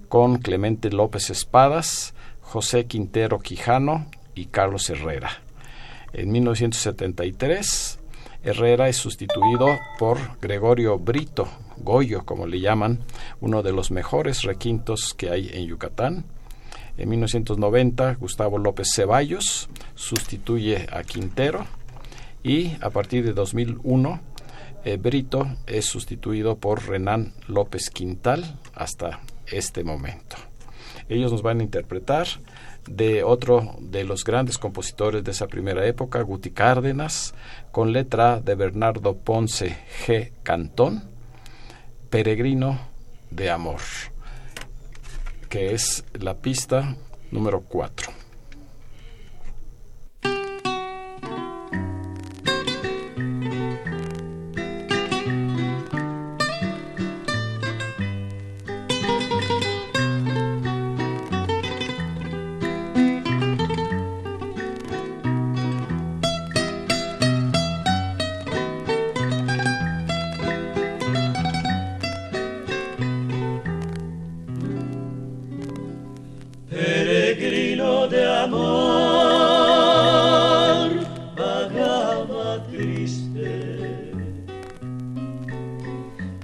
[0.10, 5.30] con Clemente López Espadas, José Quintero Quijano y Carlos Herrera.
[6.12, 8.00] En 1973,
[8.44, 9.68] Herrera es sustituido
[9.98, 13.00] por Gregorio Brito, Goyo, como le llaman,
[13.40, 16.26] uno de los mejores requintos que hay en Yucatán.
[16.98, 21.66] En 1990, Gustavo López Ceballos sustituye a Quintero
[22.44, 24.22] y a partir de 2001,
[24.86, 30.38] eh, Brito es sustituido por Renán López Quintal hasta este momento.
[31.10, 32.28] Ellos nos van a interpretar
[32.88, 37.34] de otro de los grandes compositores de esa primera época, Guti Cárdenas,
[37.72, 40.32] con letra de Bernardo Ponce G.
[40.44, 41.04] Cantón,
[42.10, 42.80] Peregrino
[43.32, 43.82] de Amor,
[45.56, 46.98] que es la pista
[47.32, 48.25] número 4.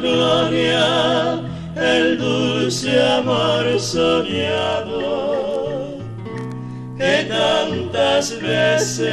[0.00, 1.40] gloria,
[1.76, 5.00] el dulce amor soñado,
[6.98, 9.06] que tantas veces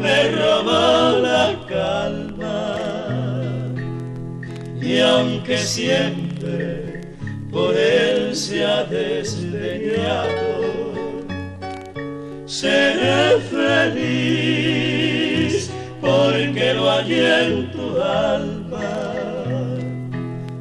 [0.00, 2.76] me robó la calma.
[4.80, 7.02] Y aunque siempre
[7.52, 10.47] por él se ha desdeñado,
[12.60, 14.50] seré feliz
[16.00, 18.90] porque lo hallé en tu alma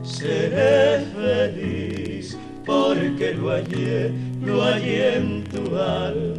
[0.03, 4.11] seré feliz porque lo hallé,
[4.45, 6.36] lo hallé en tu alma.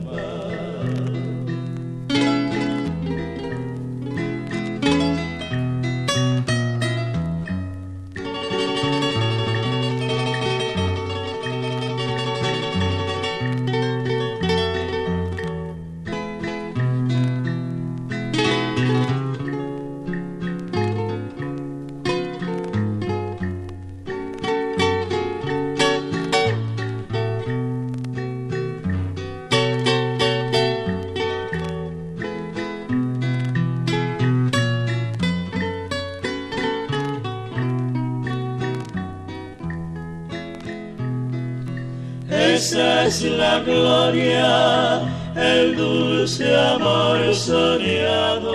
[42.59, 45.01] Es la gloria,
[45.37, 48.51] el dulce amor soñado,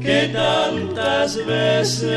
[0.00, 2.08] que tantas veces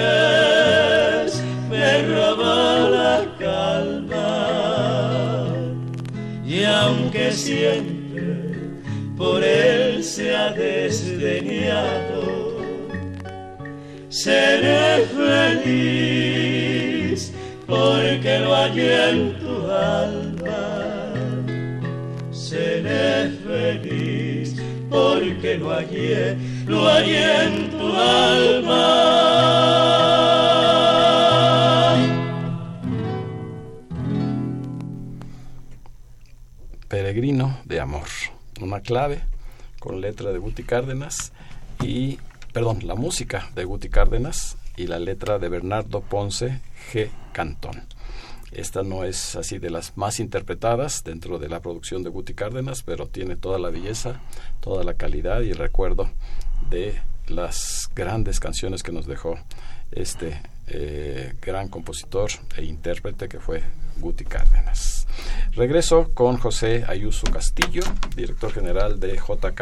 [1.71, 4.37] me robó la calma.
[6.45, 8.67] Y aunque siempre
[9.17, 12.21] por él se ha desdeñado,
[14.09, 16.37] seré feliz
[17.67, 19.36] porque lo hallé en
[25.57, 29.07] lo hallé en tu alma.
[36.87, 38.07] Peregrino de amor,
[38.61, 39.21] una clave
[39.79, 41.33] con letra de Guti Cárdenas
[41.83, 42.17] y,
[42.53, 47.09] perdón, la música de Guti Cárdenas y la letra de Bernardo Ponce G.
[47.33, 47.83] Cantón.
[48.51, 52.81] Esta no es así de las más interpretadas dentro de la producción de Guti Cárdenas,
[52.83, 54.21] pero tiene toda la belleza,
[54.61, 56.09] toda la calidad y recuerdo
[56.69, 59.37] de las grandes canciones que nos dejó
[59.91, 63.63] este eh, gran compositor e intérprete que fue
[63.97, 65.07] Guti Cárdenas.
[65.53, 67.83] Regreso con José Ayuso Castillo,
[68.15, 69.61] director general de JK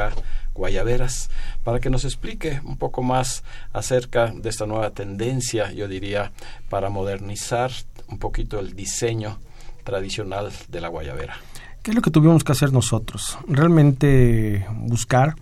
[0.53, 1.29] Guayaberas,
[1.63, 6.31] para que nos explique un poco más acerca de esta nueva tendencia, yo diría,
[6.69, 7.71] para modernizar
[8.09, 9.39] un poquito el diseño
[9.83, 11.35] tradicional de la guayabera.
[11.81, 13.37] ¿Qué es lo que tuvimos que hacer nosotros?
[13.47, 15.35] Realmente buscar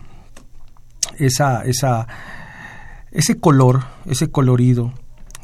[1.17, 2.07] esa, esa
[3.13, 4.91] ese color, ese colorido,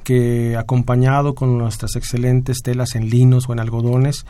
[0.03, 4.25] que acompañado con nuestras excelentes telas en linos o en algodones,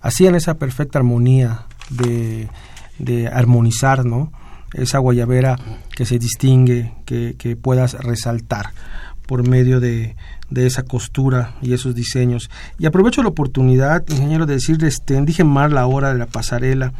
[0.00, 2.48] hacían esa perfecta armonía de,
[2.98, 4.30] de armonizar, ¿no?
[4.74, 5.58] Esa guayabera
[5.96, 8.72] que se distingue, que, que puedas resaltar
[9.26, 10.16] por medio de,
[10.50, 12.50] de, esa costura y esos diseños.
[12.78, 16.92] Y aprovecho la oportunidad, ingeniero, de decirles, este, dije mal la hora de la pasarela.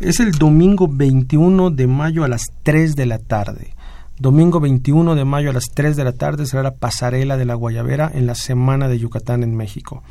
[0.00, 3.74] Es el domingo 21 de mayo a las 3 de la tarde.
[4.18, 7.54] Domingo 21 de mayo a las 3 de la tarde será la pasarela de la
[7.54, 10.02] Guayabera en la Semana de Yucatán en México.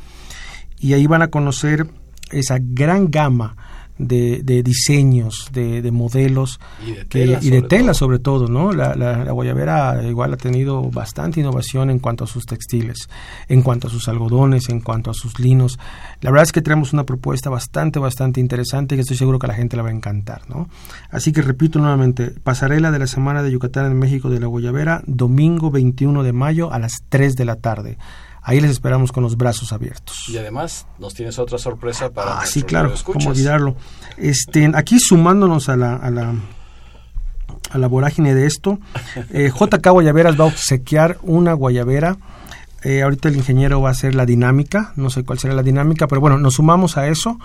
[0.78, 1.86] Y ahí van a conocer
[2.30, 3.56] esa gran gama
[3.98, 8.48] de, de diseños, de, de, modelos y de tela, que, y de tela sobre todo,
[8.48, 8.72] ¿no?
[8.72, 13.08] La, la, la, guayabera igual ha tenido bastante innovación en cuanto a sus textiles,
[13.48, 15.78] en cuanto a sus algodones, en cuanto a sus linos.
[16.20, 19.48] La verdad es que tenemos una propuesta bastante, bastante interesante que estoy seguro que a
[19.48, 20.68] la gente la va a encantar, ¿no?
[21.10, 25.02] Así que repito nuevamente, pasarela de la Semana de Yucatán en México de la Guayabera,
[25.06, 27.98] domingo 21 de mayo a las 3 de la tarde.
[28.42, 30.24] Ahí les esperamos con los brazos abiertos.
[30.28, 33.76] Y además nos tienes otra sorpresa para Ah, sí, claro, cómo olvidarlo.
[34.16, 36.34] Este, aquí sumándonos a la, a la
[37.70, 38.78] a la vorágine de esto,
[39.30, 42.18] eh, JK Guayaberas va a obsequiar una guayabera.
[42.82, 46.08] Eh, ahorita el ingeniero va a hacer la dinámica, no sé cuál será la dinámica,
[46.08, 47.38] pero bueno, nos sumamos a eso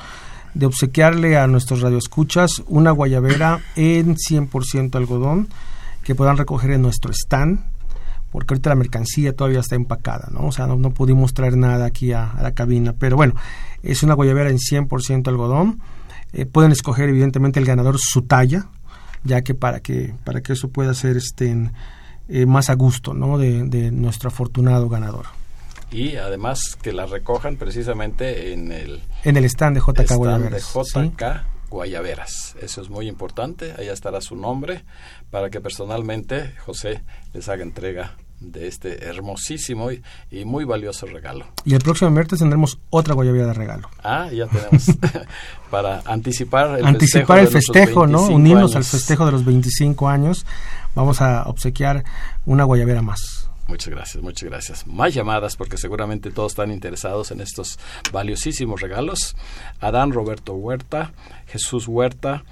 [0.56, 5.48] de obsequiarle a nuestros radioescuchas una guayabera en 100% algodón
[6.04, 7.60] que puedan recoger en nuestro stand
[8.32, 10.48] porque ahorita la mercancía todavía está empacada, ¿no?
[10.48, 13.36] O sea, no, no pudimos traer nada aquí a, a, la cabina, pero bueno,
[13.84, 15.80] es una guayabera en 100% algodón.
[16.34, 18.68] Eh, pueden escoger evidentemente el ganador su talla,
[19.24, 21.72] ya que para que para que eso pueda ser este
[22.30, 23.38] eh, más a gusto, ¿no?
[23.38, 25.28] De, de, nuestro afortunado ganador.
[25.90, 30.50] Y además que la recojan precisamente en el en el stand de JK stand.
[30.50, 31.57] De JK ¿sí?
[31.70, 32.56] Guayaberas.
[32.62, 33.74] Eso es muy importante.
[33.78, 34.84] Allá estará su nombre
[35.32, 37.04] para que personalmente José
[37.34, 41.46] les haga entrega de este hermosísimo y, y, muy valioso regalo.
[41.66, 43.90] Y el próximo martes tendremos otra guayabera de regalo.
[44.04, 44.86] Ah, ya tenemos.
[45.72, 48.28] para anticipar el anticipar festejo, el festejo ¿no?
[48.28, 48.76] Unirnos años.
[48.76, 50.46] al festejo de los 25 años.
[50.94, 52.04] Vamos a obsequiar
[52.46, 53.47] una guayabera más.
[53.68, 54.88] Muchas gracias, muchas gracias.
[54.88, 57.78] Más llamadas porque seguramente todos están interesados en estos
[58.12, 59.36] valiosísimos regalos.
[59.82, 61.12] Adán Roberto Huerta,
[61.48, 62.46] Jesús Huerta,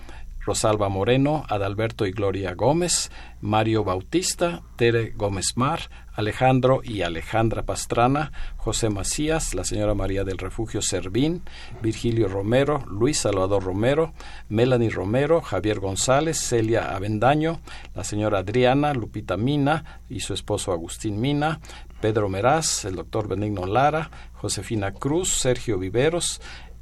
[0.46, 8.32] Rosalba Moreno, Adalberto y Gloria Gómez, Mario Bautista, Tere Gómez Mar, Alejandro y Alejandra Pastrana,
[8.56, 11.42] José Macías, la señora María del Refugio Servín,
[11.82, 14.14] Virgilio Romero, Luis Salvador Romero,
[14.48, 17.60] Melanie Romero, Javier González, Celia Avendaño,
[17.96, 21.60] la señora Adriana, Lupita Mina y su esposo Agustín Mina,
[22.02, 26.40] Pedro Meraz, el doctor Benigno Lara, Josefina Cruz, Sergio Viveros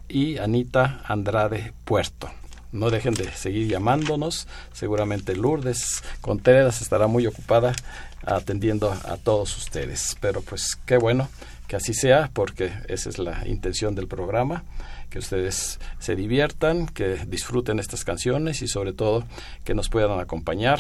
[0.10, 2.30] y Anita Andrade Puerto
[2.74, 4.48] no dejen de seguir llamándonos.
[4.74, 7.74] Seguramente Lourdes Contreras estará muy ocupada
[8.26, 10.18] atendiendo a todos ustedes.
[10.20, 11.30] Pero pues qué bueno
[11.68, 14.64] que así sea, porque esa es la intención del programa,
[15.10, 19.24] que ustedes se diviertan, que disfruten estas canciones y sobre todo
[19.64, 20.80] que nos puedan acompañar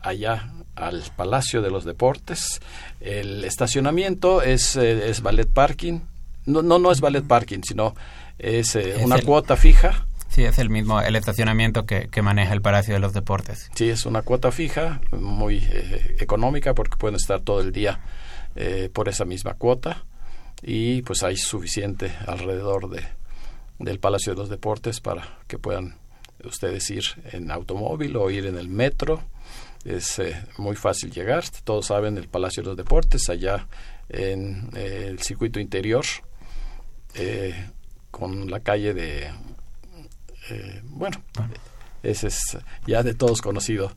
[0.00, 2.60] allá al Palacio de los Deportes.
[3.00, 6.00] El estacionamiento es, eh, es ballet parking.
[6.46, 7.94] No, no, no es ballet parking, sino
[8.38, 9.24] es, eh, es una el...
[9.24, 13.12] cuota fija Sí, es el mismo, el estacionamiento que, que, maneja el Palacio de los
[13.12, 13.68] Deportes.
[13.74, 17.98] Sí, es una cuota fija, muy eh, económica porque pueden estar todo el día
[18.54, 20.04] eh, por esa misma cuota
[20.62, 23.02] y pues hay suficiente alrededor de,
[23.80, 25.96] del Palacio de los Deportes para que puedan
[26.44, 29.24] ustedes ir en automóvil o ir en el metro.
[29.84, 33.66] Es eh, muy fácil llegar, todos saben el Palacio de los Deportes allá
[34.08, 36.04] en el circuito interior
[38.12, 39.30] con la calle de
[40.50, 41.22] eh, bueno,
[42.02, 43.92] ese es ya de todos conocido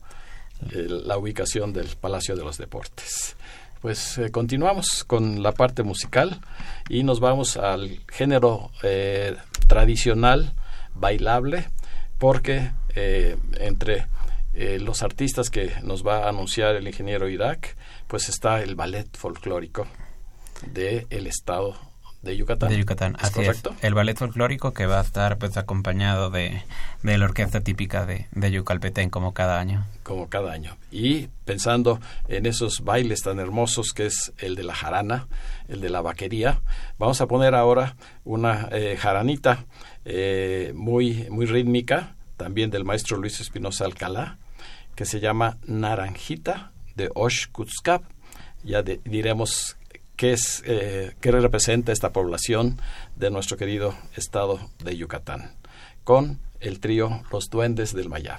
[0.72, 3.36] eh, la ubicación del Palacio de los Deportes.
[3.80, 6.40] Pues eh, continuamos con la parte musical
[6.88, 8.70] y nos vamos al género
[9.68, 10.54] tradicional
[10.94, 11.68] bailable
[12.18, 12.70] porque
[13.58, 14.06] entre
[14.54, 17.76] los artistas que nos va a anunciar el ingeniero Irak,
[18.06, 19.86] pues está el ballet folclórico
[20.72, 21.93] del el estado
[22.24, 22.70] de Yucatán.
[22.70, 23.74] De Yucatán, ¿Es así correcto?
[23.78, 23.84] es.
[23.84, 26.62] El ballet folclórico que va a estar pues acompañado de,
[27.02, 29.84] de la orquesta típica de, de Yucalpetén como cada año.
[30.02, 30.76] Como cada año.
[30.90, 35.28] Y pensando en esos bailes tan hermosos que es el de la jarana,
[35.68, 36.60] el de la vaquería,
[36.98, 39.66] vamos a poner ahora una eh, jaranita
[40.04, 44.38] eh, muy, muy rítmica, también del maestro Luis Espinosa Alcalá,
[44.94, 48.02] que se llama Naranjita de Osh Kutskap.
[48.62, 49.76] Ya de, diremos
[50.24, 52.80] qué es eh, qué representa esta población
[53.14, 55.54] de nuestro querido estado de Yucatán
[56.02, 58.38] con el trío Los Duendes del Mayab.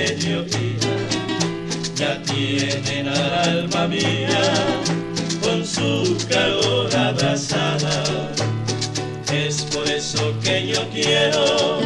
[0.00, 0.96] Mediodía,
[1.94, 4.42] ya tienen al alma mía
[5.42, 8.04] con su calor abrazada.
[9.32, 11.80] Es por eso que yo quiero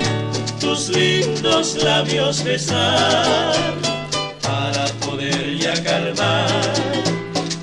[0.60, 3.74] tus lindos labios besar
[4.42, 6.72] para poder ya calmar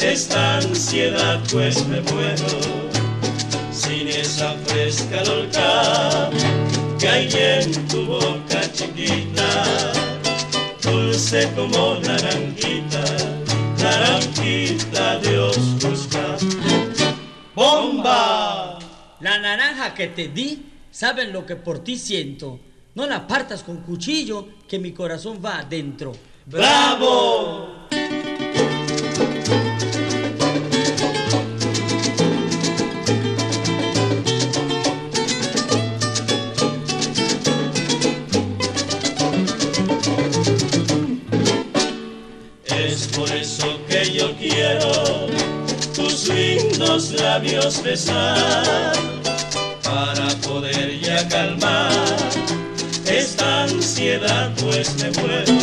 [0.01, 2.51] esta ansiedad, pues me muero
[3.71, 6.29] sin esa fresca dolca
[6.99, 8.40] que hay en tu boca
[11.31, 13.03] dulce como naranjita,
[13.77, 16.37] naranjita de oscura.
[17.55, 18.79] ¡Bomba!
[19.21, 22.59] La naranja que te di, saben lo que por ti siento.
[22.95, 26.11] No la partas con cuchillo, que mi corazón va adentro.
[26.45, 27.80] ¡Bravo!
[44.21, 45.27] Yo quiero
[45.95, 48.93] tus lindos labios besar
[49.83, 51.91] para poder ya calmar
[53.07, 55.59] esta ansiedad pues me muero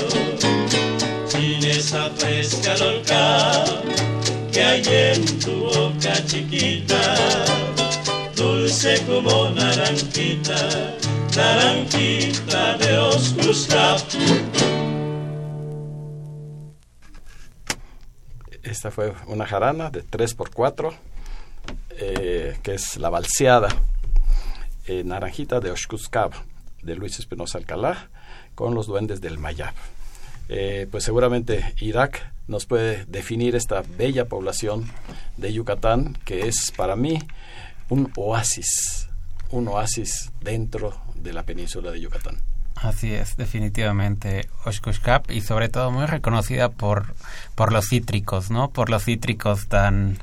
[1.28, 3.64] sin esa fresca dolca
[4.50, 4.82] que hay
[5.12, 7.14] en tu boca chiquita
[8.34, 10.96] dulce como naranjita
[11.36, 13.38] naranjita de oscura
[18.78, 20.94] Esta fue una jarana de 3x4,
[21.98, 23.70] eh, que es la balseada
[24.86, 26.30] eh, Naranjita de Oshkuskab,
[26.84, 28.08] de Luis Espinosa Alcalá,
[28.54, 29.74] con los duendes del Mayab.
[30.48, 34.88] Eh, pues seguramente Irak nos puede definir esta bella población
[35.36, 37.18] de Yucatán, que es para mí
[37.88, 39.08] un oasis,
[39.50, 42.36] un oasis dentro de la península de Yucatán.
[42.82, 44.48] Así es, definitivamente.
[44.64, 47.14] Oshkoshkap y sobre todo muy reconocida por,
[47.54, 48.70] por los cítricos, ¿no?
[48.70, 50.18] Por los cítricos tan,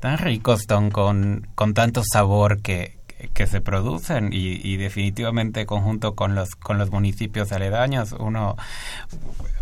[0.00, 2.96] tan ricos, tan con, con tanto sabor que,
[3.34, 8.56] que se producen y, definitivamente conjunto con los con los municipios aledaños uno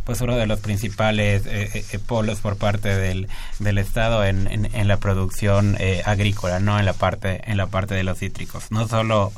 [0.04, 3.28] pues uno de los principales eh, eh, polos por parte del,
[3.60, 7.68] del estado en, en, en la producción eh, agrícola no en la parte en la
[7.68, 8.70] parte de los cítricos.
[8.70, 9.32] No solo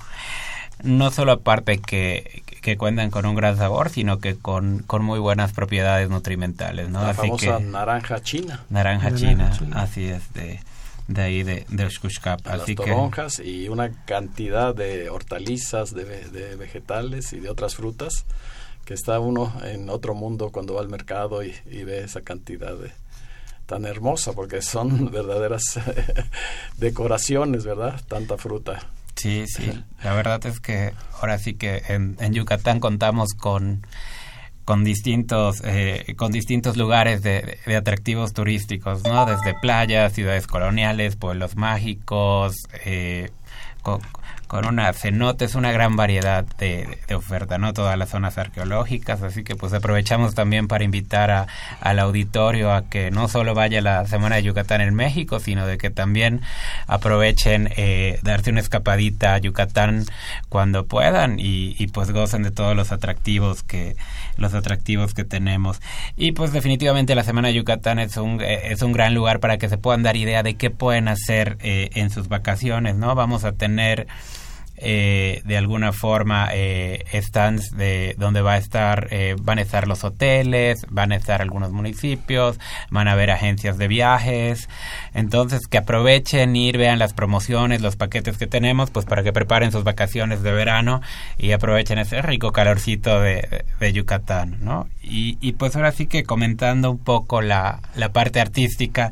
[0.82, 5.18] no solo aparte que, que cuentan con un gran sabor, sino que con, con muy
[5.18, 7.02] buenas propiedades nutrimentales, ¿no?
[7.02, 8.64] La así famosa que, naranja china.
[8.70, 9.82] Naranja, Naranja china, china.
[9.82, 10.60] así es, de,
[11.08, 12.44] de ahí de, de Oshkoshkap.
[12.46, 17.74] Las Así que, toronjas y una cantidad de hortalizas, de, de vegetales y de otras
[17.74, 18.24] frutas
[18.84, 22.74] que está uno en otro mundo cuando va al mercado y, y ve esa cantidad
[22.76, 22.92] de
[23.66, 25.80] tan hermosa porque son verdaderas
[26.78, 28.00] decoraciones, ¿verdad?
[28.08, 28.80] Tanta fruta.
[29.16, 33.84] Sí, sí, la verdad es que ahora sí que en, en Yucatán contamos con
[34.64, 39.24] con distintos eh, con distintos lugares de, de atractivos turísticos, ¿no?
[39.24, 43.30] Desde playas, ciudades coloniales, pueblos mágicos, eh,
[43.82, 44.00] con,
[44.46, 47.72] con una cenotes, una gran variedad de, oferta, ¿no?
[47.72, 51.46] Todas las zonas arqueológicas, así que pues aprovechamos también para invitar a,
[51.80, 55.78] al auditorio a que no solo vaya la Semana de Yucatán en México, sino de
[55.78, 56.42] que también
[56.86, 60.04] aprovechen eh, darse una escapadita a Yucatán
[60.48, 63.96] cuando puedan y, y pues gocen de todos los atractivos que
[64.36, 65.80] los atractivos que tenemos
[66.16, 69.58] y pues definitivamente la Semana de Yucatán es un eh, es un gran lugar para
[69.58, 73.14] que se puedan dar idea de qué pueden hacer eh, en sus vacaciones, ¿no?
[73.14, 74.06] Vamos a tener
[74.78, 79.88] eh, de alguna forma eh, stands de donde va a estar eh, van a estar
[79.88, 82.58] los hoteles van a estar algunos municipios
[82.90, 84.68] van a haber agencias de viajes.
[85.14, 89.72] Entonces que aprovechen ir vean las promociones los paquetes que tenemos pues para que preparen
[89.72, 91.00] sus vacaciones de verano
[91.38, 96.24] y aprovechen ese rico calorcito de, de Yucatán no y, y pues ahora sí que
[96.24, 99.10] comentando un poco la, la parte artística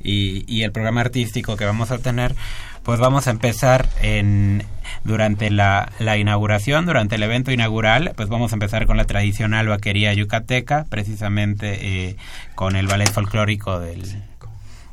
[0.00, 2.34] y el programa artístico que vamos a tener
[2.82, 4.64] pues vamos a empezar en
[5.04, 9.68] durante la, la, inauguración, durante el evento inaugural, pues vamos a empezar con la tradicional
[9.68, 12.16] vaquería yucateca, precisamente eh,
[12.54, 14.02] con el ballet folclórico del,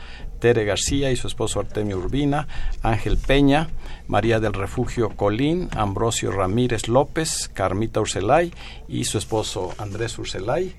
[0.43, 2.49] Tere García y su esposo Artemio Urbina,
[2.81, 3.69] Ángel Peña,
[4.07, 8.53] María del Refugio Colín, Ambrosio Ramírez López, Carmita Urselay
[8.89, 10.75] y su esposo Andrés Urselay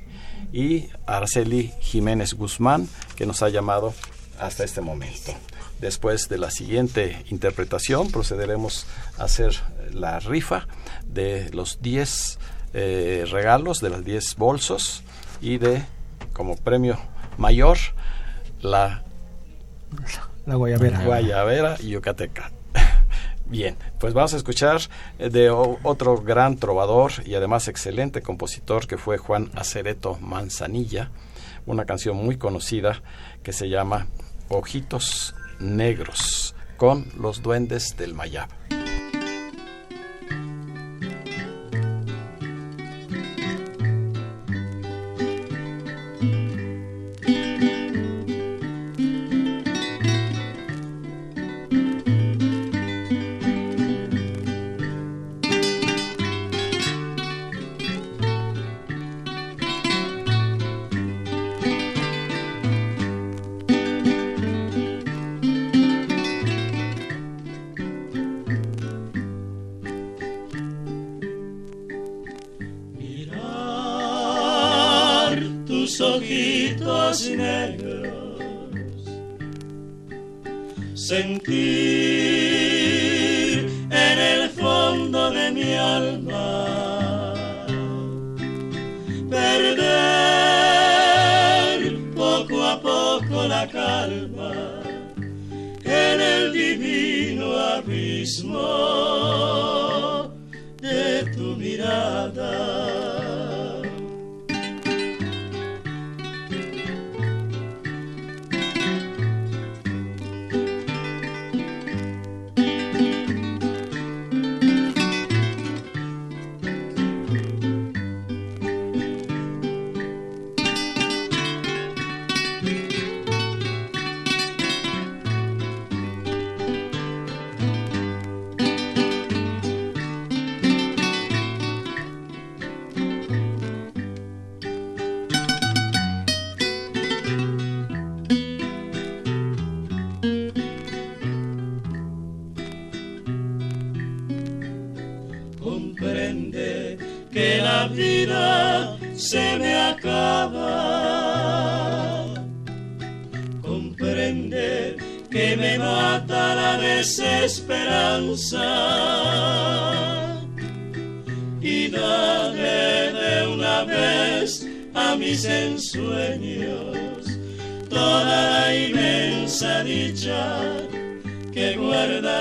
[0.53, 3.95] y Araceli Jiménez Guzmán, que nos ha llamado
[4.39, 5.33] hasta este momento.
[5.81, 8.87] Después de la siguiente interpretación procederemos
[9.17, 9.55] a hacer
[9.95, 10.67] la rifa
[11.07, 12.39] de los 10
[12.75, 15.03] eh, regalos, de los 10 bolsos
[15.41, 15.83] y de,
[16.35, 16.99] como premio
[17.39, 17.79] mayor,
[18.61, 19.05] la,
[20.47, 21.05] la guayabera.
[21.05, 22.51] guayabera yucateca.
[23.47, 24.81] Bien, pues vamos a escuchar
[25.19, 31.11] de otro gran trovador y además excelente compositor que fue Juan Acereto Manzanilla,
[31.67, 33.03] una canción muy conocida
[33.43, 34.07] que se llama
[34.49, 38.49] Ojitos Negros con los duendes del Mayab.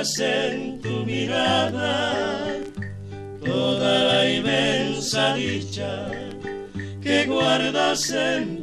[0.03, 2.59] en tu mirada
[3.43, 6.11] toda la inmensa dicha
[7.01, 8.62] que guardas en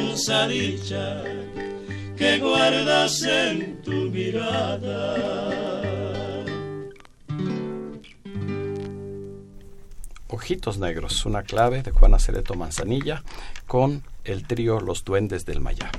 [2.15, 5.15] que guardas en tu mirada.
[10.27, 13.23] Ojitos Negros, una clave de Juana Cereto Manzanilla
[13.65, 15.91] con el trío Los Duendes del Mayab.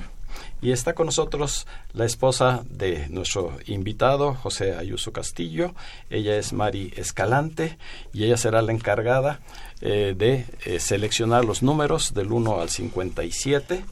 [0.61, 5.75] Y está con nosotros la esposa de nuestro invitado, José Ayuso Castillo.
[6.09, 7.77] Ella es Mari Escalante
[8.13, 9.41] y ella será la encargada
[9.81, 13.83] eh, de eh, seleccionar los números del 1 al 57.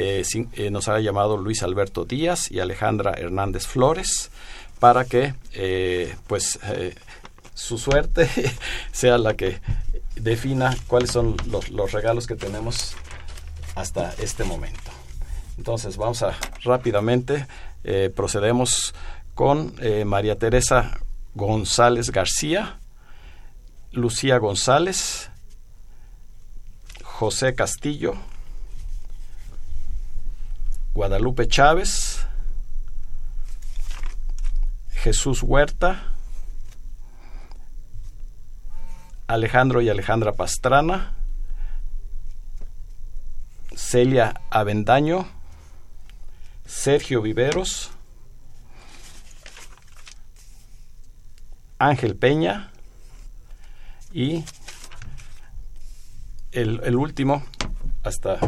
[0.00, 4.30] Eh, nos ha llamado Luis Alberto Díaz y Alejandra Hernández Flores
[4.78, 5.34] para que
[6.28, 6.60] pues
[7.54, 8.28] su suerte
[8.92, 9.60] sea la que
[10.14, 12.94] defina cuáles son los regalos que tenemos
[13.74, 14.90] hasta este momento.
[15.56, 17.46] Entonces vamos a rápidamente,
[17.84, 18.94] eh, procedemos
[19.34, 21.00] con eh, María Teresa
[21.34, 22.78] González García,
[23.92, 25.30] Lucía González,
[27.02, 28.14] José Castillo,
[30.98, 32.26] Guadalupe Chávez,
[34.90, 36.12] Jesús Huerta,
[39.28, 41.14] Alejandro y Alejandra Pastrana,
[43.76, 45.28] Celia Avendaño,
[46.66, 47.92] Sergio Viveros,
[51.78, 52.72] Ángel Peña
[54.12, 54.44] y
[56.50, 57.44] el, último,
[58.02, 58.40] hasta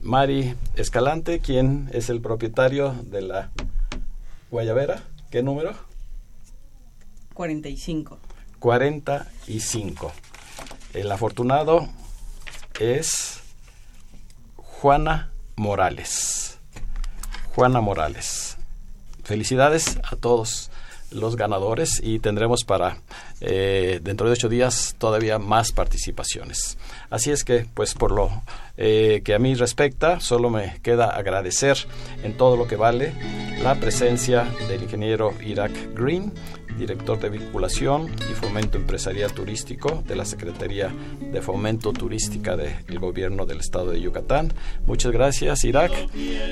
[0.00, 3.50] Mari Escalante, ¿quién es el propietario de la
[4.50, 5.02] Guayabera?
[5.30, 5.74] ¿Qué número?
[7.34, 8.18] 45.
[8.58, 10.12] 45.
[10.94, 11.88] El afortunado
[12.78, 13.41] es
[14.82, 16.58] Juana Morales.
[17.54, 18.56] Juana Morales.
[19.22, 20.72] Felicidades a todos
[21.12, 22.96] los ganadores y tendremos para
[23.40, 26.78] eh, dentro de ocho días todavía más participaciones.
[27.10, 28.42] Así es que, pues por lo
[28.76, 31.78] eh, que a mí respecta, solo me queda agradecer
[32.24, 33.14] en todo lo que vale
[33.62, 36.32] la presencia del ingeniero Irak Green
[36.78, 43.46] director de vinculación y fomento empresarial turístico de la Secretaría de Fomento Turística del Gobierno
[43.46, 44.52] del Estado de Yucatán.
[44.86, 45.92] Muchas gracias, Irak.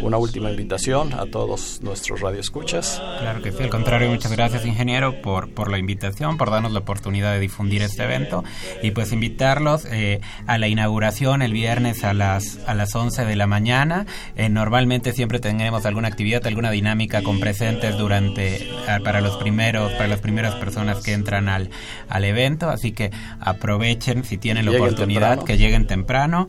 [0.02, 3.00] Una última invitación a todos nuestros radioescuchas.
[3.20, 6.80] Claro que sí, al contrario, muchas gracias, ingeniero, por, por la invitación, por darnos la
[6.80, 8.44] oportunidad de difundir este evento
[8.82, 13.36] y pues invitarlos eh, a la inauguración el viernes a las, a las 11 de
[13.36, 14.06] la mañana.
[14.36, 19.92] Eh, normalmente siempre tenemos alguna actividad, alguna dinámica con presentes durante, ah, para los primeros,
[19.92, 21.70] para las primeras personas que entran al,
[22.08, 23.10] al evento, así que
[23.40, 26.48] aprovechen si tienen la oportunidad que lleguen temprano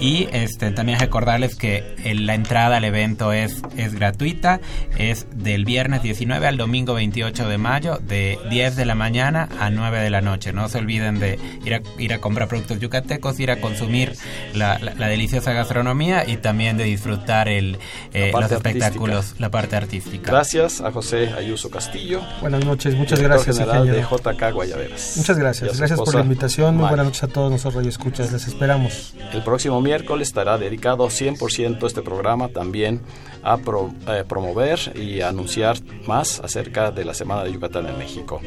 [0.00, 4.60] y este también recordarles que la entrada al evento es, es gratuita,
[4.96, 9.68] es del viernes 19 al domingo 28 de mayo de 10 de la mañana a
[9.68, 10.52] 9 de la noche.
[10.52, 14.14] No se olviden de ir a, ir a comprar productos yucatecos, ir a consumir
[14.54, 17.78] la, la, deliciosa gastronomía y también de disfrutar el,
[18.14, 20.30] eh, los espectáculos, la parte artística.
[20.30, 22.22] Gracias a José Ayuso Castillo.
[22.40, 23.58] Buenas noches, muchas gracias.
[23.58, 25.14] General de JK Guayaberas.
[25.16, 26.76] Muchas gracias, gracias por la invitación.
[26.76, 29.14] Muy buenas noches a todos nosotros escuchas, les esperamos.
[29.32, 33.02] El próximo miércoles estará dedicado 100% este programa también
[33.42, 35.76] a eh, promover y anunciar
[36.06, 38.40] más acerca de la Semana de Yucatán en México.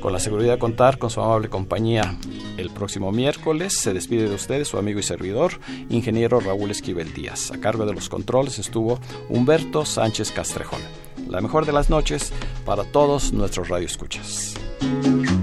[0.00, 2.16] Con la seguridad de contar con su amable compañía
[2.56, 5.52] el próximo miércoles, se despide de ustedes su amigo y servidor,
[5.88, 7.50] ingeniero Raúl Esquivel Díaz.
[7.52, 10.80] A cargo de los controles estuvo Humberto Sánchez Castrejón.
[11.28, 12.32] La mejor de las noches
[12.64, 14.54] para todos nuestros radioescuchas.
[14.80, 15.39] escuchas